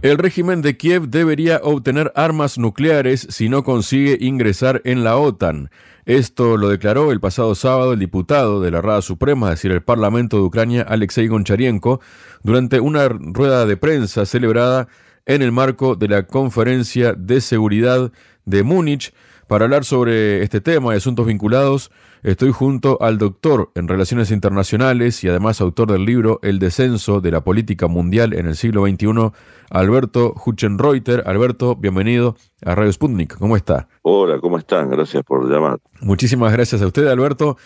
[0.00, 5.70] El régimen de Kiev debería obtener armas nucleares si no consigue ingresar en la OTAN.
[6.06, 9.82] Esto lo declaró el pasado sábado el diputado de la Rada Suprema, es decir, el
[9.82, 12.00] Parlamento de Ucrania, Alexei Goncharienko,
[12.44, 14.86] durante una rueda de prensa celebrada
[15.26, 18.12] en el marco de la Conferencia de Seguridad
[18.44, 19.12] de Múnich.
[19.48, 21.90] Para hablar sobre este tema y asuntos vinculados,
[22.22, 27.30] estoy junto al doctor en Relaciones Internacionales y además autor del libro El descenso de
[27.30, 29.32] la política mundial en el siglo XXI,
[29.70, 31.22] Alberto Huchenreuter.
[31.26, 33.36] Alberto, bienvenido a Radio Sputnik.
[33.38, 33.88] ¿Cómo está?
[34.02, 34.90] Hola, ¿cómo están?
[34.90, 35.78] Gracias por llamar.
[36.00, 37.56] Muchísimas gracias a usted, Alberto.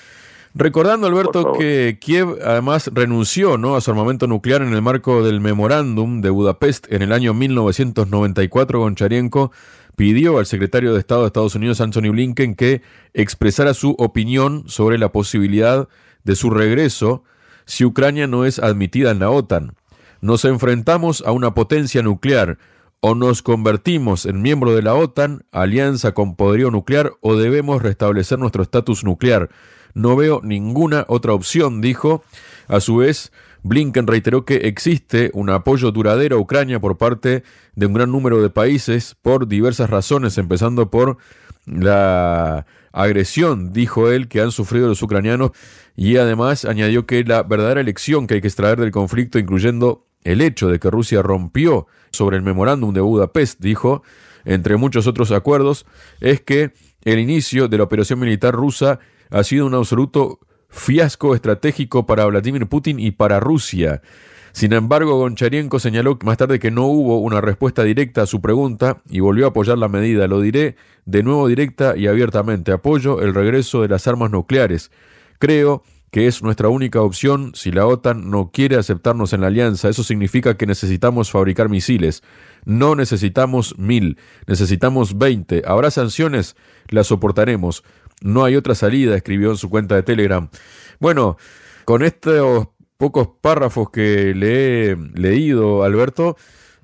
[0.55, 3.75] Recordando, Alberto, que Kiev además renunció ¿no?
[3.75, 8.79] a su armamento nuclear en el marco del memorándum de Budapest en el año 1994,
[8.79, 9.51] Goncharienko
[9.97, 12.83] pidió al secretario de Estado de Estados Unidos, Anthony Blinken, que
[13.15, 15.89] expresara su opinión sobre la posibilidad
[16.25, 17.25] de su regreso
[17.65, 19.75] si Ucrania no es admitida en la OTAN.
[20.21, 22.59] Nos enfrentamos a una potencia nuclear,
[23.01, 28.39] o nos convertimos en miembro de la OTAN, alianza con poderío nuclear, o debemos restablecer
[28.39, 29.51] nuestro estatus nuclear.
[29.95, 32.23] No veo ninguna otra opción, dijo.
[32.69, 37.43] A su vez, Blinken reiteró que existe un apoyo duradero a Ucrania por parte
[37.75, 41.19] de un gran número de países por diversas razones, empezando por
[41.67, 45.53] la agresión, dijo él, que han sufrido los ucranianos
[45.97, 50.41] y además añadió que la verdadera lección que hay que extraer del conflicto, incluyendo el
[50.41, 54.03] hecho de que Rusia rompió sobre el memorándum de Budapest, dijo,
[54.45, 55.87] entre muchos otros acuerdos,
[56.21, 59.01] es que el inicio de la operación militar rusa
[59.33, 60.39] ha sido un absoluto
[60.69, 64.03] fiasco estratégico para Vladimir Putin y para Rusia.
[64.53, 69.03] Sin embargo, Goncharienko señaló más tarde que no hubo una respuesta directa a su pregunta
[69.09, 70.27] y volvió a apoyar la medida.
[70.29, 70.77] Lo diré
[71.07, 72.71] de nuevo directa y abiertamente.
[72.71, 74.91] Apoyo el regreso de las armas nucleares.
[75.39, 79.89] Creo que es nuestra única opción si la OTAN no quiere aceptarnos en la alianza.
[79.89, 82.23] Eso significa que necesitamos fabricar misiles.
[82.67, 85.63] No necesitamos mil, necesitamos veinte.
[85.67, 86.55] ¿Habrá sanciones?
[86.89, 87.83] Las soportaremos.
[88.23, 90.49] No hay otra salida, escribió en su cuenta de Telegram.
[91.01, 91.37] Bueno,
[91.85, 96.37] con estos pocos párrafos que le he leído, Alberto,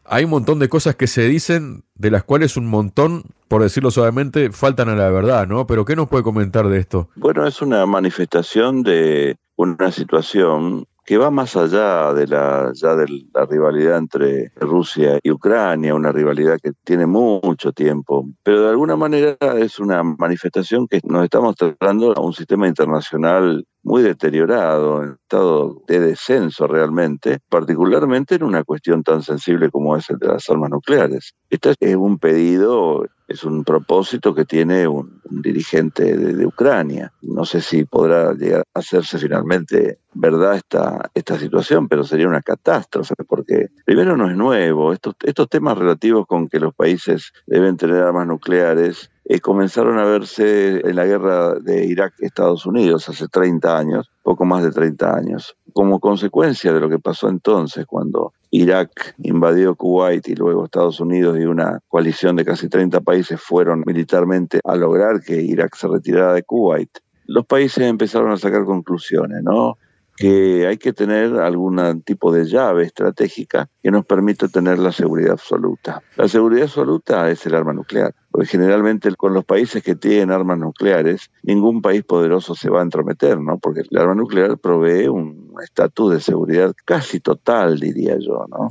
[0.04, 3.90] hay un montón de cosas que se dicen, de las cuales un montón, por decirlo
[3.90, 5.66] suavemente, faltan a la verdad, ¿no?
[5.66, 7.10] Pero ¿qué nos puede comentar de esto?
[7.14, 13.06] Bueno, es una manifestación de una situación que va más allá de la, ya de
[13.32, 18.94] la rivalidad entre Rusia y Ucrania, una rivalidad que tiene mucho tiempo, pero de alguna
[18.94, 25.12] manera es una manifestación que nos estamos tratando a un sistema internacional muy deteriorado, en
[25.12, 30.50] estado de descenso realmente, particularmente en una cuestión tan sensible como es el de las
[30.50, 31.32] armas nucleares.
[31.48, 37.12] Este es un pedido, es un propósito que tiene un, dirigente de, Ucrania.
[37.20, 42.40] No sé si podrá llegar a hacerse finalmente verdad esta, esta situación, pero sería una
[42.40, 47.76] catástrofe, porque primero no es nuevo, estos, estos temas relativos con que los países deben
[47.76, 53.78] tener armas nucleares eh, comenzaron a verse en la guerra de Irak-Estados Unidos hace 30
[53.78, 59.14] años, poco más de 30 años, como consecuencia de lo que pasó entonces cuando Irak
[59.18, 64.58] invadió Kuwait y luego Estados Unidos y una coalición de casi 30 países fueron militarmente
[64.64, 66.90] a lograr que Irak se retirara de Kuwait.
[67.26, 69.78] Los países empezaron a sacar conclusiones, ¿no?
[70.16, 75.34] que hay que tener algún tipo de llave estratégica que nos permita tener la seguridad
[75.34, 76.02] absoluta.
[76.16, 80.60] La seguridad absoluta es el arma nuclear, porque generalmente con los países que tienen armas
[80.60, 83.58] nucleares, ningún país poderoso se va a entrometer, ¿no?
[83.58, 88.68] Porque el arma nuclear provee un estatus de seguridad casi total, diría yo, ¿no?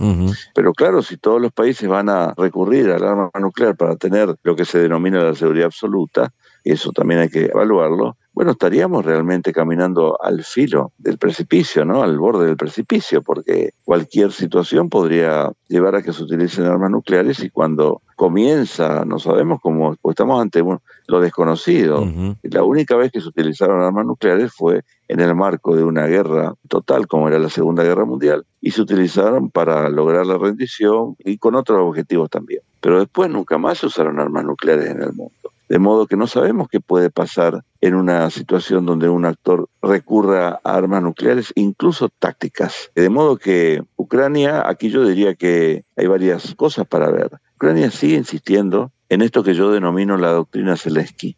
[0.56, 4.56] Pero claro, si todos los países van a recurrir al arma nuclear para tener lo
[4.56, 6.32] que se denomina la seguridad absoluta,
[6.64, 12.04] eso también hay que evaluarlo, bueno, estaríamos realmente caminando al filo del precipicio, ¿no?
[12.04, 17.40] Al borde del precipicio, porque cualquier situación podría llevar a que se utilicen armas nucleares
[17.40, 20.64] y cuando comienza, no sabemos cómo, pues estamos ante
[21.08, 22.08] lo desconocido.
[22.44, 26.54] La única vez que se utilizaron armas nucleares fue en el marco de una guerra
[26.68, 31.40] total, como era la Segunda Guerra Mundial, y se utilizaron para lograr la rendición y
[31.40, 32.62] con otros objetivos también.
[32.82, 35.34] Pero después nunca más se usaron armas nucleares en el mundo.
[35.70, 40.60] De modo que no sabemos qué puede pasar en una situación donde un actor recurra
[40.64, 42.92] a armas nucleares, incluso tácticas.
[42.96, 47.32] De modo que Ucrania, aquí yo diría que hay varias cosas para ver.
[47.56, 51.38] Ucrania sigue insistiendo en esto que yo denomino la doctrina Zelensky.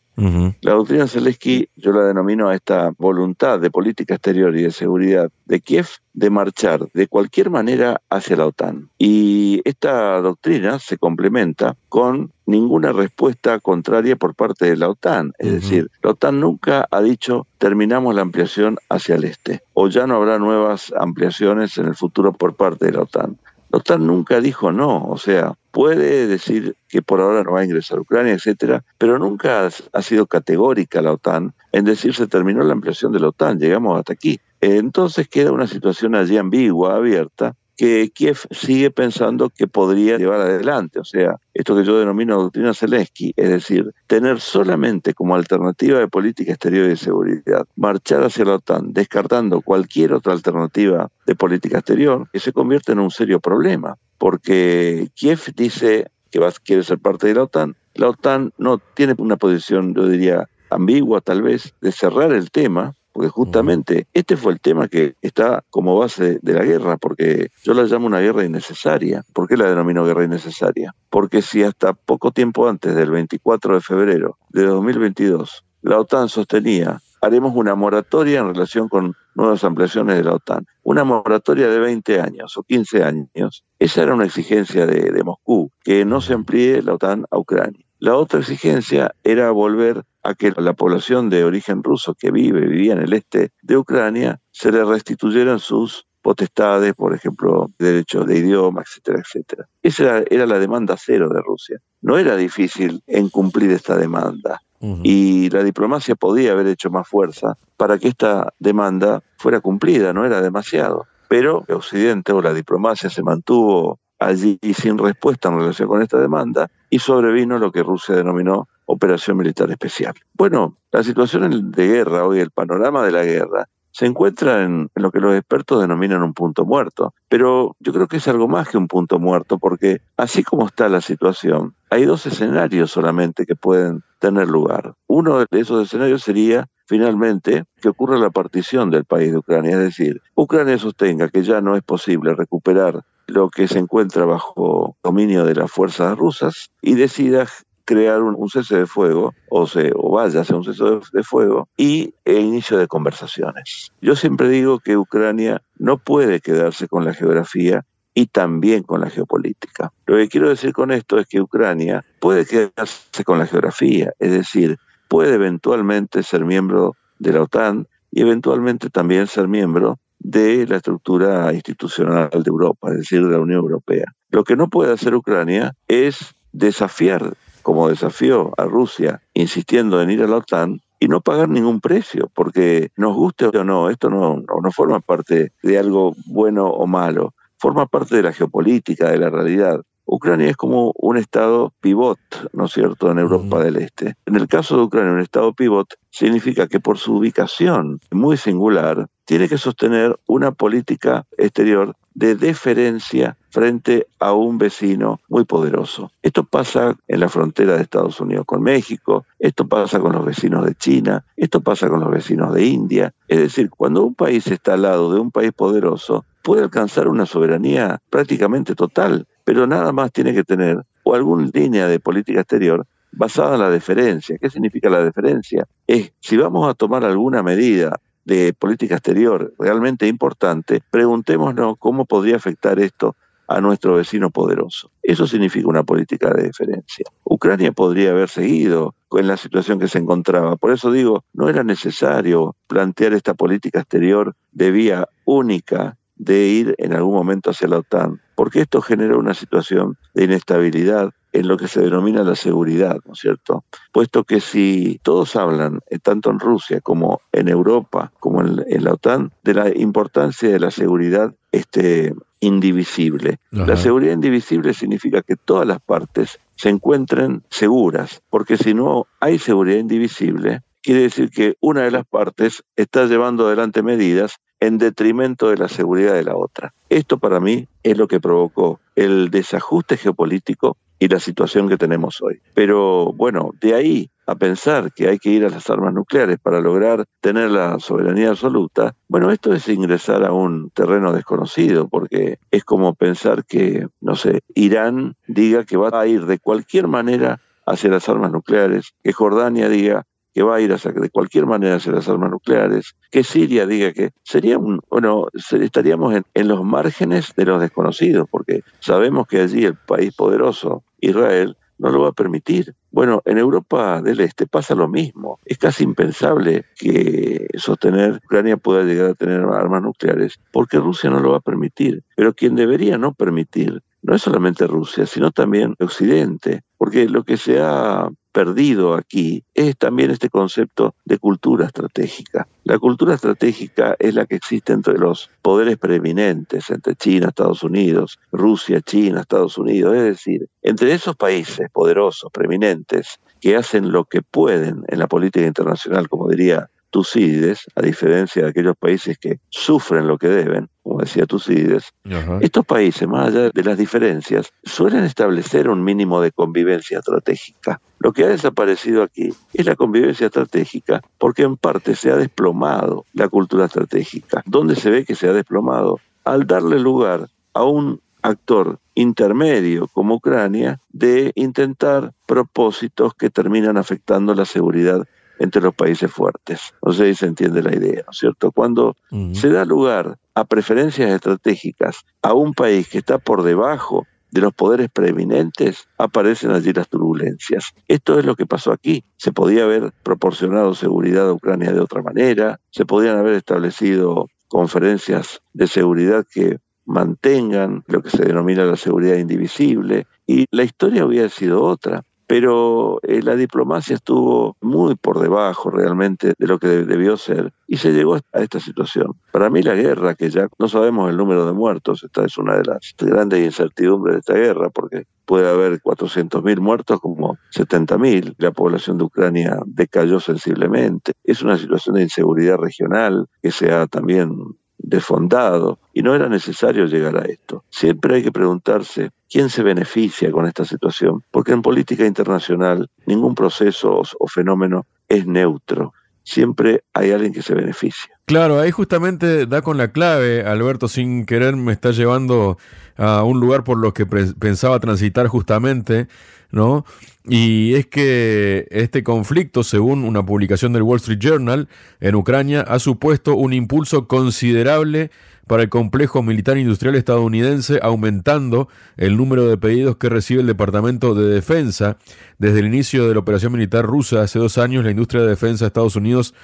[0.61, 5.31] La doctrina Zelensky yo la denomino a esta voluntad de política exterior y de seguridad
[5.45, 8.89] de Kiev de marchar de cualquier manera hacia la OTAN.
[8.97, 15.33] Y esta doctrina se complementa con ninguna respuesta contraria por parte de la OTAN.
[15.37, 20.07] Es decir, la OTAN nunca ha dicho terminamos la ampliación hacia el este o ya
[20.07, 23.37] no habrá nuevas ampliaciones en el futuro por parte de la OTAN.
[23.69, 27.65] La OTAN nunca dijo no, o sea, puede decir que por ahora no va a
[27.65, 32.73] ingresar Ucrania, etcétera, pero nunca ha sido categórica la OTAN en decir se terminó la
[32.73, 34.39] ampliación de la OTAN, llegamos hasta aquí.
[34.61, 40.99] Entonces queda una situación allí ambigua, abierta, que Kiev sigue pensando que podría llevar adelante.
[40.99, 46.09] O sea, esto que yo denomino doctrina Zelensky, es decir, tener solamente como alternativa de
[46.09, 51.77] política exterior y de seguridad, marchar hacia la OTAN, descartando cualquier otra alternativa de política
[51.77, 57.27] exterior, que se convierte en un serio problema, porque Kiev dice que quiere ser parte
[57.27, 61.93] de la OTAN, la OTAN no tiene una posición, yo diría, ambigua tal vez, de
[61.93, 66.63] cerrar el tema, porque justamente este fue el tema que está como base de la
[66.63, 69.25] guerra, porque yo la llamo una guerra innecesaria.
[69.33, 70.95] ¿Por qué la denomino guerra innecesaria?
[71.09, 77.01] Porque si hasta poco tiempo antes del 24 de febrero de 2022 la OTAN sostenía
[77.21, 80.65] haremos una moratoria en relación con nuevas ampliaciones de la OTAN.
[80.83, 83.65] Una moratoria de 20 años o 15 años.
[83.79, 87.85] Esa era una exigencia de, de Moscú, que no se amplíe la OTAN a Ucrania.
[87.99, 92.93] La otra exigencia era volver a que la población de origen ruso que vive, vivía
[92.93, 98.81] en el este de Ucrania, se le restituyeran sus potestades, por ejemplo, derechos de idioma,
[98.81, 99.67] etcétera, etcétera.
[99.81, 101.79] Esa era, la demanda cero de Rusia.
[102.01, 104.61] No era difícil en cumplir esta demanda.
[105.03, 110.25] Y la diplomacia podía haber hecho más fuerza para que esta demanda fuera cumplida, no
[110.25, 111.05] era demasiado.
[111.27, 116.71] Pero Occidente o la diplomacia se mantuvo allí sin respuesta en relación con esta demanda
[116.89, 120.15] y sobrevino lo que Rusia denominó operación militar especial.
[120.33, 125.11] Bueno, la situación de guerra hoy, el panorama de la guerra, se encuentra en, lo
[125.11, 127.13] que los expertos denominan un punto muerto.
[127.27, 130.89] Pero yo creo que es algo más que un punto muerto, porque así como está
[130.89, 134.95] la situación, hay dos escenarios solamente que pueden tener lugar.
[135.07, 139.83] Uno de esos escenarios sería finalmente que ocurra la partición del país de Ucrania, es
[139.83, 145.45] decir, Ucrania sostenga que ya no es posible recuperar lo que se encuentra bajo dominio
[145.45, 147.45] de las fuerzas rusas y decida
[147.89, 152.13] crear un, cese de fuego o, se, o vaya hacia un cese de, fuego y
[152.23, 153.91] el inicio de conversaciones.
[153.99, 159.09] Yo siempre digo que Ucrania no puede quedarse con la geografía y también con la
[159.09, 159.91] geopolítica.
[160.05, 164.33] Lo que quiero decir con esto es que Ucrania puede quedarse con la geografía, es
[164.33, 164.77] decir,
[165.07, 171.51] puede eventualmente ser miembro de la OTAN y eventualmente también ser miembro de la estructura
[171.53, 174.13] institucional de Europa, es decir, de la Unión Europea.
[174.29, 180.23] Lo que no puede hacer Ucrania es desafiar, como desafió a Rusia, insistiendo en ir
[180.23, 184.37] a la OTAN, y no pagar ningún precio, porque nos guste o no, esto no,
[184.37, 189.29] no, forma parte de algo bueno o malo, forma parte de la geopolítica, de la
[189.29, 189.81] realidad.
[190.05, 192.19] Ucrania es como un estado pivot,
[192.51, 194.15] ¿no es cierto?, en Europa del Este.
[194.25, 199.07] En el caso de Ucrania, un estado pivot significa que por su ubicación muy singular,
[199.25, 206.11] tiene que sostener una política exterior de deferencia frente a un vecino muy poderoso.
[206.21, 210.65] Esto pasa en la frontera de Estados Unidos con México, esto pasa con los vecinos
[210.65, 213.13] de China, esto pasa con los vecinos de India.
[213.29, 217.25] Es decir, cuando un país está al lado de un país poderoso, puede alcanzar una
[217.25, 222.85] soberanía prácticamente total, pero nada más tiene que tener o alguna línea de política exterior
[223.13, 224.37] basada en la deferencia.
[224.37, 225.65] ¿Qué significa la deferencia?
[225.87, 232.35] Es si vamos a tomar alguna medida de política exterior realmente importante, preguntémonos cómo podría
[232.35, 233.15] afectar esto
[233.49, 234.91] a nuestro vecino poderoso.
[235.01, 237.05] Eso significa una política de deferencia.
[237.23, 240.55] Ucrania podría haber seguido en la situación que se encontraba.
[240.55, 246.75] Por eso digo, no era necesario plantear esta política exterior de vía única de ir
[246.77, 251.57] en algún momento hacia la OTAN, porque esto genera una situación de inestabilidad en lo
[251.57, 253.63] que se denomina la seguridad, ¿no es cierto?
[253.91, 258.93] Puesto que si todos hablan, eh, tanto en Rusia como en Europa, como en, la
[258.93, 263.39] OTAN, de la importancia de la seguridad este, indivisible.
[263.51, 269.39] La seguridad indivisible significa que todas las partes se encuentren seguras, porque si no hay
[269.39, 275.49] seguridad indivisible, quiere decir que una de las partes está llevando adelante medidas en detrimento
[275.49, 276.73] de la seguridad de la otra.
[276.89, 282.21] Esto para mí es lo que provocó el desajuste geopolítico y la situación que tenemos
[282.21, 282.41] hoy.
[282.53, 286.59] Pero bueno, de ahí a pensar que hay que ir a las armas nucleares para
[286.59, 292.63] lograr tener la soberanía absoluta, bueno, esto es ingresar a un terreno desconocido, porque es
[292.63, 297.89] como pensar que, no sé, Irán diga que va a ir de cualquier manera hacia
[297.89, 301.91] las armas nucleares, que Jordania diga que va a ir hacia, de cualquier manera hacia
[301.91, 307.33] las armas nucleares, que Siria diga que sería un, bueno, estaríamos en, en los márgenes
[307.35, 312.13] de los desconocidos, porque sabemos que allí el país poderoso, Israel, no lo va a
[312.13, 312.75] permitir.
[312.91, 315.39] Bueno, en Europa del Este pasa lo mismo.
[315.45, 321.19] Es casi impensable que sostener Ucrania pueda llegar a tener armas nucleares, porque Rusia no
[321.19, 322.03] lo va a permitir.
[322.15, 327.37] Pero quien debería no permitir no es solamente Rusia, sino también Occidente, porque lo que
[327.37, 332.47] se ha perdido aquí es también este concepto de cultura estratégica.
[332.63, 338.19] La cultura estratégica es la que existe entre los poderes preeminentes, entre China, Estados Unidos,
[338.31, 344.21] Rusia, China, Estados Unidos, es decir, entre esos países poderosos, preeminentes, que hacen lo que
[344.21, 350.07] pueden en la política internacional, como diría Tucídides, a diferencia de aquellos países que sufren
[350.07, 351.93] lo que deben, como decía Tucídides,
[352.41, 357.79] estos países, más allá de las diferencias, suelen establecer un mínimo de convivencia estratégica.
[357.99, 363.05] Lo que ha desaparecido aquí es la convivencia estratégica porque en parte se ha desplomado
[363.13, 364.41] la cultura estratégica.
[364.47, 365.99] ¿Dónde se ve que se ha desplomado?
[366.23, 374.33] Al darle lugar a un actor intermedio como Ucrania de intentar propósitos que terminan afectando
[374.33, 375.05] la seguridad
[375.39, 376.73] entre los países fuertes.
[376.85, 378.51] No sé si se entiende la idea, ¿no es cierto?
[378.51, 378.95] Cuando
[379.33, 384.53] se da lugar a preferencias estratégicas a un país que está por debajo de los
[384.53, 387.73] poderes preeminentes, aparecen allí las turbulencias.
[387.87, 389.03] Esto es lo que pasó aquí.
[389.17, 395.41] Se podía haber proporcionado seguridad a Ucrania de otra manera, se podían haber establecido conferencias
[395.53, 401.29] de seguridad que mantengan lo que se denomina la seguridad indivisible, y la historia hubiera
[401.29, 407.17] sido otra pero eh, la diplomacia estuvo muy por debajo realmente de lo que debió
[407.17, 409.15] ser y se llegó a esta situación.
[409.31, 412.57] Para mí la guerra, que ya no sabemos el número de muertos, esta es una
[412.57, 418.51] de las grandes incertidumbres de esta guerra, porque puede haber 400.000 muertos como 70.000, la
[418.51, 424.35] población de Ucrania decayó sensiblemente, es una situación de inseguridad regional que se ha también
[424.79, 427.63] desfondado y no era necesario llegar a esto.
[427.69, 433.35] Siempre hay que preguntarse quién se beneficia con esta situación, porque en política internacional ningún
[433.35, 435.93] proceso o fenómeno es neutro.
[436.29, 438.13] Siempre hay alguien que se beneficia.
[438.25, 442.59] Claro, ahí justamente da con la clave, Alberto, sin querer me está llevando
[442.97, 446.07] a un lugar por lo que pensaba transitar justamente,
[446.51, 446.85] ¿no?
[447.25, 451.67] Y es que este conflicto, según una publicación del Wall Street Journal,
[451.99, 455.09] en Ucrania ha supuesto un impulso considerable
[455.49, 461.15] para el complejo militar industrial estadounidense, aumentando el número de pedidos que recibe el Departamento
[461.15, 461.97] de Defensa.
[462.37, 465.65] Desde el inicio de la operación militar rusa hace dos años, la industria de defensa
[465.65, 466.35] de Estados Unidos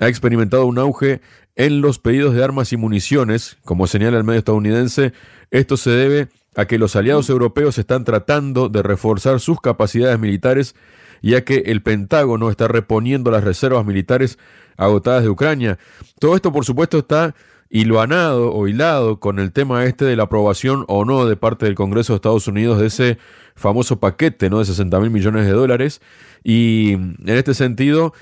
[0.00, 1.20] ha experimentado un auge
[1.56, 5.12] en los pedidos de armas y municiones, como señala el medio estadounidense.
[5.50, 10.76] Esto se debe a que los aliados europeos están tratando de reforzar sus capacidades militares,
[11.22, 14.38] ya que el Pentágono está reponiendo las reservas militares
[14.76, 15.78] agotadas de Ucrania.
[16.18, 17.34] Todo esto, por supuesto, está
[17.70, 21.74] hiluanado o hilado con el tema este de la aprobación o no de parte del
[21.74, 23.18] Congreso de Estados Unidos de ese
[23.56, 24.60] famoso paquete ¿no?
[24.60, 26.00] de 60 mil millones de dólares.
[26.44, 28.14] Y en este sentido,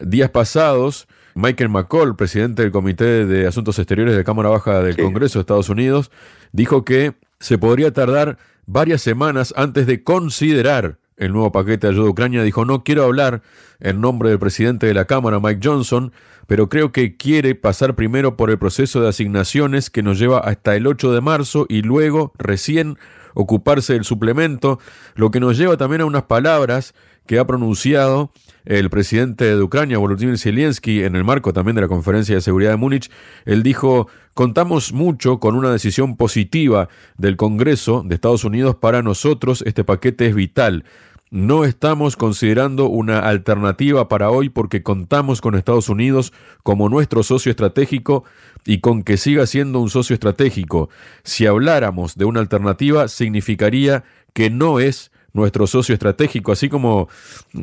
[0.00, 5.38] días pasados, Michael McCall, presidente del Comité de Asuntos Exteriores de Cámara Baja del Congreso
[5.38, 6.10] de Estados Unidos,
[6.52, 12.06] dijo que se podría tardar varias semanas antes de considerar el nuevo paquete de ayuda
[12.06, 12.42] a Ucrania.
[12.42, 13.42] Dijo, no quiero hablar
[13.80, 16.12] en nombre del presidente de la Cámara, Mike Johnson,
[16.46, 20.74] pero creo que quiere pasar primero por el proceso de asignaciones que nos lleva hasta
[20.74, 22.98] el 8 de marzo y luego recién
[23.34, 24.78] ocuparse del suplemento,
[25.14, 26.94] lo que nos lleva también a unas palabras
[27.26, 28.32] que ha pronunciado
[28.64, 32.70] el presidente de Ucrania, Volodymyr Zelensky, en el marco también de la Conferencia de Seguridad
[32.70, 33.10] de Múnich,
[33.44, 39.62] él dijo, contamos mucho con una decisión positiva del Congreso de Estados Unidos para nosotros,
[39.66, 40.84] este paquete es vital.
[41.30, 47.50] No estamos considerando una alternativa para hoy porque contamos con Estados Unidos como nuestro socio
[47.50, 48.24] estratégico
[48.64, 50.88] y con que siga siendo un socio estratégico.
[51.24, 57.08] Si habláramos de una alternativa, significaría que no es nuestro socio estratégico, así como,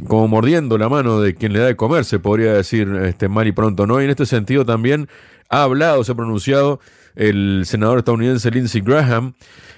[0.07, 3.47] como mordiendo la mano de quien le da de comer, se podría decir este, mal
[3.47, 4.01] y pronto, ¿no?
[4.01, 5.07] Y en este sentido también
[5.49, 6.79] ha hablado, se ha pronunciado
[7.15, 9.33] el senador estadounidense Lindsey Graham.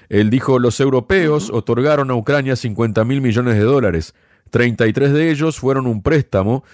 [0.08, 4.14] Él dijo, los europeos otorgaron a Ucrania 50 mil millones de dólares.
[4.50, 6.64] 33 de ellos fueron un préstamo.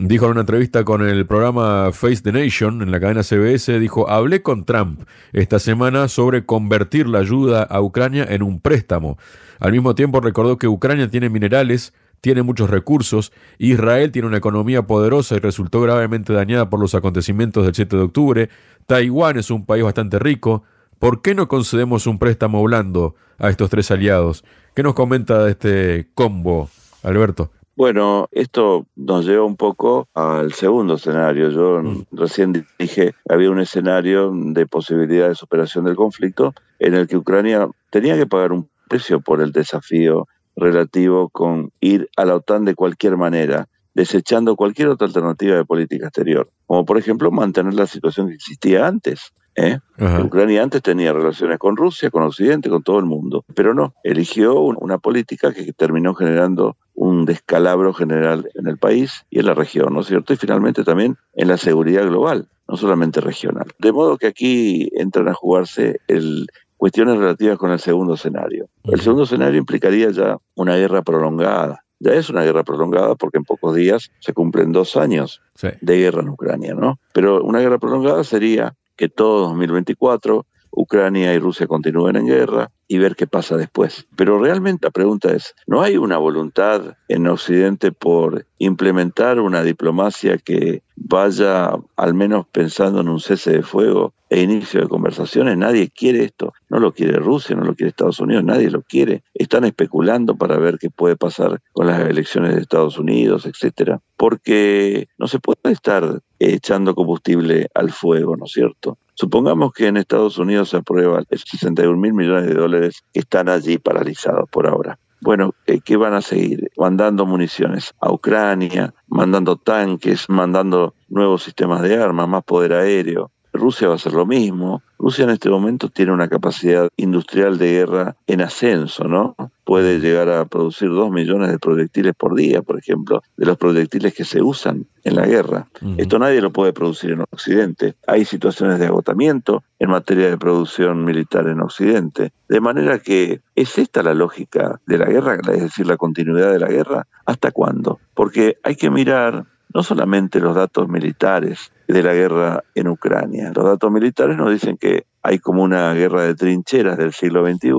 [0.00, 4.08] Dijo en una entrevista con el programa Face the Nation en la cadena CBS, dijo,
[4.08, 5.00] hablé con Trump
[5.32, 9.18] esta semana sobre convertir la ayuda a Ucrania en un préstamo.
[9.60, 14.86] Al mismo tiempo recordó que Ucrania tiene minerales tiene muchos recursos, Israel tiene una economía
[14.86, 18.48] poderosa y resultó gravemente dañada por los acontecimientos del 7 de octubre,
[18.86, 20.64] Taiwán es un país bastante rico,
[20.98, 24.44] ¿por qué no concedemos un préstamo blando a estos tres aliados?
[24.74, 26.68] ¿Qué nos comenta de este combo,
[27.02, 27.50] Alberto?
[27.76, 31.50] Bueno, esto nos lleva un poco al segundo escenario.
[31.50, 32.06] Yo mm.
[32.10, 37.68] recién dije, había un escenario de posibilidad de superación del conflicto en el que Ucrania
[37.90, 40.26] tenía que pagar un precio por el desafío
[40.58, 46.06] relativo con ir a la OTAN de cualquier manera, desechando cualquier otra alternativa de política
[46.06, 49.32] exterior, como por ejemplo mantener la situación que existía antes.
[49.56, 49.78] ¿eh?
[50.22, 54.60] Ucrania antes tenía relaciones con Rusia, con Occidente, con todo el mundo, pero no, eligió
[54.60, 59.94] una política que terminó generando un descalabro general en el país y en la región,
[59.94, 60.32] ¿no es cierto?
[60.32, 63.66] Y finalmente también en la seguridad global, no solamente regional.
[63.78, 68.68] De modo que aquí entran a jugarse el, cuestiones relativas con el segundo escenario.
[68.84, 71.84] El segundo escenario implicaría ya una guerra prolongada.
[72.00, 75.42] Ya es una guerra prolongada porque en pocos días se cumplen dos años
[75.80, 77.00] de guerra en Ucrania, ¿no?
[77.12, 82.98] Pero una guerra prolongada sería que todo 2024 Ucrania y Rusia continúen en guerra y
[82.98, 84.06] ver qué pasa después.
[84.16, 90.38] Pero realmente la pregunta es, ¿no hay una voluntad en Occidente por implementar una diplomacia
[90.38, 95.56] que vaya al menos pensando en un cese de fuego e inicio de conversaciones?
[95.58, 96.54] Nadie quiere esto.
[96.70, 99.22] No lo quiere Rusia, no lo quiere Estados Unidos, nadie lo quiere.
[99.34, 104.00] Están especulando para ver qué puede pasar con las elecciones de Estados Unidos, etcétera.
[104.16, 108.96] Porque no se puede estar echando combustible al fuego, ¿no es cierto?
[109.20, 113.76] Supongamos que en Estados Unidos se aprueba 61 mil millones de dólares que están allí
[113.76, 114.96] paralizados por ahora.
[115.20, 116.70] Bueno, eh, ¿qué van a seguir?
[116.76, 123.88] Mandando municiones a Ucrania, mandando tanques, mandando nuevos sistemas de armas, más poder aéreo, Rusia
[123.88, 124.82] va a hacer lo mismo.
[124.98, 129.36] Rusia en este momento tiene una capacidad industrial de guerra en ascenso, ¿no?
[129.64, 134.14] Puede llegar a producir dos millones de proyectiles por día, por ejemplo, de los proyectiles
[134.14, 135.68] que se usan en la guerra.
[135.96, 137.94] Esto nadie lo puede producir en Occidente.
[138.06, 142.32] Hay situaciones de agotamiento en materia de producción militar en Occidente.
[142.48, 146.58] De manera que es esta la lógica de la guerra, es decir, la continuidad de
[146.58, 147.06] la guerra.
[147.26, 148.00] ¿Hasta cuándo?
[148.14, 153.50] Porque hay que mirar no solamente los datos militares de la guerra en Ucrania.
[153.54, 157.72] Los datos militares nos dicen que hay como una guerra de trincheras del siglo XXI,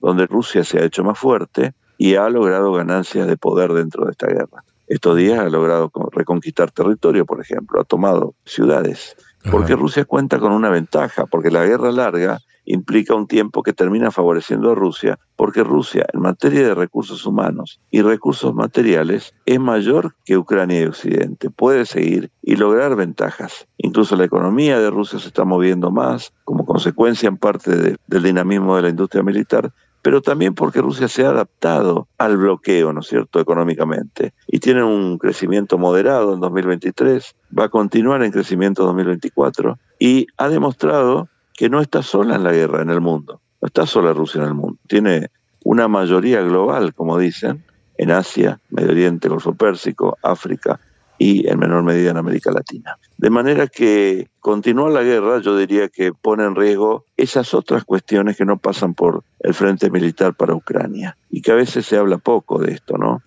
[0.00, 4.10] donde Rusia se ha hecho más fuerte y ha logrado ganancias de poder dentro de
[4.10, 4.64] esta guerra.
[4.88, 9.16] Estos días ha logrado reconquistar territorio, por ejemplo, ha tomado ciudades,
[9.50, 14.10] porque Rusia cuenta con una ventaja, porque la guerra larga implica un tiempo que termina
[14.10, 20.14] favoreciendo a Rusia, porque Rusia en materia de recursos humanos y recursos materiales es mayor
[20.24, 21.50] que Ucrania y Occidente.
[21.50, 23.66] Puede seguir y lograr ventajas.
[23.78, 28.76] Incluso la economía de Rusia se está moviendo más como consecuencia en parte del dinamismo
[28.76, 29.72] de la industria militar,
[30.02, 34.34] pero también porque Rusia se ha adaptado al bloqueo, ¿no es cierto?, económicamente.
[34.48, 40.26] Y tiene un crecimiento moderado en 2023, va a continuar en crecimiento en 2024 y
[40.36, 44.12] ha demostrado que no está sola en la guerra en el mundo, no está sola
[44.12, 45.30] Rusia en el mundo, tiene
[45.64, 47.64] una mayoría global, como dicen,
[47.96, 50.80] en Asia, Medio Oriente, Golfo Pérsico, África
[51.18, 52.98] y en menor medida en América Latina.
[53.16, 58.36] De manera que continuar la guerra yo diría que pone en riesgo esas otras cuestiones
[58.36, 62.18] que no pasan por el frente militar para Ucrania y que a veces se habla
[62.18, 63.22] poco de esto, ¿no?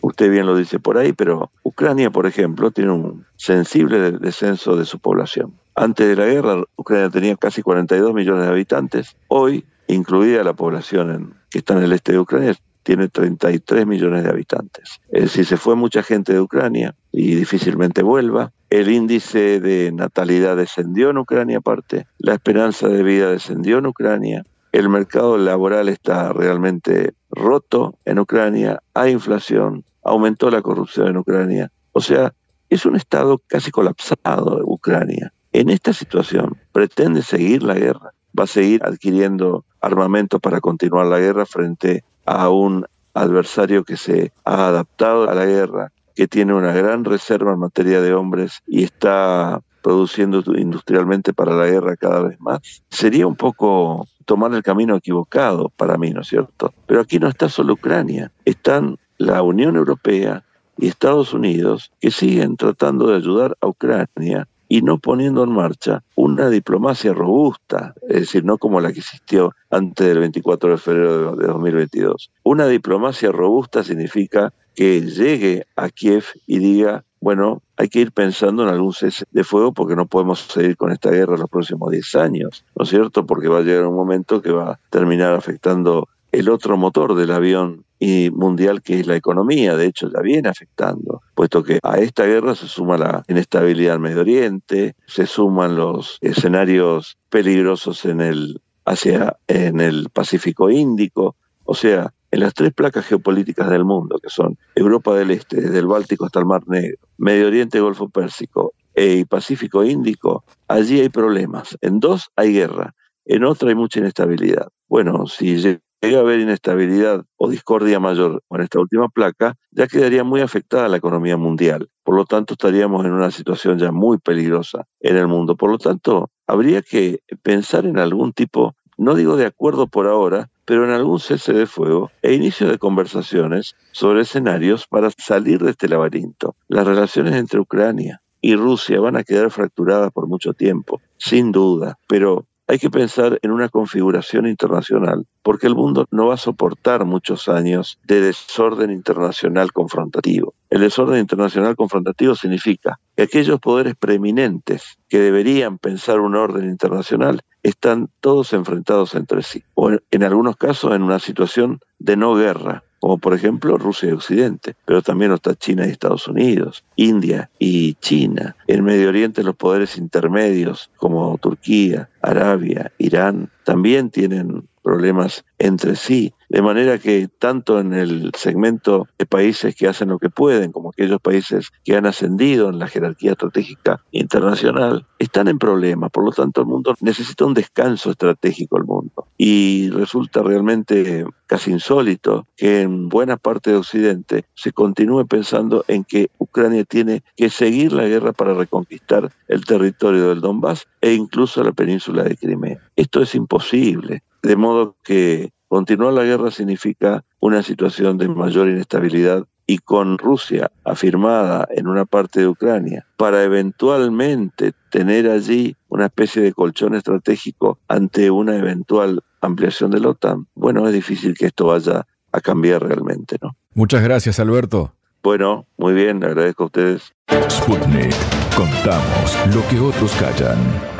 [0.00, 4.84] Usted bien lo dice por ahí, pero Ucrania, por ejemplo, tiene un sensible descenso de
[4.84, 5.54] su población.
[5.74, 9.16] Antes de la guerra, Ucrania tenía casi 42 millones de habitantes.
[9.28, 14.30] Hoy, incluida la población que está en el este de Ucrania, tiene 33 millones de
[14.30, 15.00] habitantes.
[15.10, 18.52] Es decir, se fue mucha gente de Ucrania y difícilmente vuelva.
[18.70, 24.44] El índice de natalidad descendió en Ucrania aparte, la esperanza de vida descendió en Ucrania,
[24.72, 31.72] el mercado laboral está realmente roto en Ucrania, hay inflación, aumentó la corrupción en Ucrania.
[31.92, 32.32] O sea,
[32.68, 35.32] es un estado casi colapsado de Ucrania.
[35.52, 41.18] En esta situación pretende seguir la guerra, va a seguir adquiriendo armamento para continuar la
[41.18, 46.72] guerra frente a un adversario que se ha adaptado a la guerra, que tiene una
[46.72, 52.38] gran reserva en materia de hombres y está produciendo industrialmente para la guerra cada vez
[52.40, 52.60] más.
[52.90, 56.72] Sería un poco tomar el camino equivocado para mí, ¿no es cierto?
[56.86, 60.44] Pero aquí no está solo Ucrania, están la Unión Europea
[60.78, 66.04] y Estados Unidos que siguen tratando de ayudar a Ucrania y no poniendo en marcha
[66.14, 71.34] una diplomacia robusta, es decir, no como la que existió antes del 24 de febrero
[71.34, 72.30] de 2022.
[72.44, 78.62] Una diplomacia robusta significa que llegue a Kiev y diga, bueno, hay que ir pensando
[78.62, 82.14] en algún cese de fuego porque no podemos seguir con esta guerra los próximos 10
[82.14, 83.26] años, ¿no es cierto?
[83.26, 87.30] Porque va a llegar un momento que va a terminar afectando el otro motor del
[87.30, 91.98] avión y mundial que es la economía, de hecho ya viene afectando, puesto que a
[91.98, 98.22] esta guerra se suma la inestabilidad en Medio Oriente, se suman los escenarios peligrosos en
[98.22, 104.18] el hacia en el Pacífico Índico, o sea, en las tres placas geopolíticas del mundo,
[104.22, 108.08] que son Europa del Este, desde el Báltico hasta el Mar Negro, Medio Oriente, Golfo
[108.08, 111.76] Pérsico y Pacífico Índico, allí hay problemas.
[111.80, 114.68] En dos hay guerra, en otra hay mucha inestabilidad.
[114.88, 120.24] Bueno, si llega a haber inestabilidad o discordia mayor con esta última placa, ya quedaría
[120.24, 121.88] muy afectada la economía mundial.
[122.02, 125.56] Por lo tanto, estaríamos en una situación ya muy peligrosa en el mundo.
[125.56, 130.50] Por lo tanto, habría que pensar en algún tipo, no digo de acuerdo por ahora,
[130.70, 135.72] pero en algún cese de fuego e inicio de conversaciones sobre escenarios para salir de
[135.72, 136.54] este laberinto.
[136.68, 141.98] Las relaciones entre Ucrania y Rusia van a quedar fracturadas por mucho tiempo, sin duda,
[142.06, 147.04] pero hay que pensar en una configuración internacional, porque el mundo no va a soportar
[147.04, 150.54] muchos años de desorden internacional confrontativo.
[150.70, 157.40] El desorden internacional confrontativo significa que aquellos poderes preeminentes que deberían pensar un orden internacional
[157.64, 162.84] están todos enfrentados entre sí, o en algunos casos en una situación de no guerra,
[163.00, 167.94] como por ejemplo Rusia y Occidente, pero también está China y Estados Unidos, India y
[167.94, 168.54] China.
[168.66, 176.34] En Medio Oriente los poderes intermedios como Turquía, Arabia, Irán, también tienen problemas entre sí,
[176.48, 180.90] de manera que tanto en el segmento de países que hacen lo que pueden, como
[180.90, 186.10] aquellos países que han ascendido en la jerarquía estratégica internacional, están en problemas.
[186.10, 189.28] Por lo tanto, el mundo necesita un descanso estratégico el mundo.
[189.38, 196.02] Y resulta realmente casi insólito que en buena parte de Occidente se continúe pensando en
[196.02, 201.62] que Ucrania tiene que seguir la guerra para reconquistar el territorio del Donbass e incluso
[201.62, 202.78] la península de Crimea.
[202.96, 204.22] Esto es imposible.
[204.42, 210.72] De modo que continuar la guerra significa una situación de mayor inestabilidad y con Rusia
[210.84, 217.78] afirmada en una parte de Ucrania, para eventualmente tener allí una especie de colchón estratégico
[217.86, 222.82] ante una eventual ampliación de la OTAN, bueno, es difícil que esto vaya a cambiar
[222.82, 223.56] realmente, ¿no?
[223.74, 224.92] Muchas gracias, Alberto.
[225.22, 227.12] Bueno, muy bien, le agradezco a ustedes.
[227.48, 228.14] Sputnik,
[228.56, 230.99] contamos lo que otros callan.